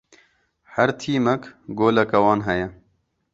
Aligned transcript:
Her 0.75 0.89
tîmek 0.99 1.43
goleka 1.77 2.19
wan 2.25 2.41
heye. 2.47 2.67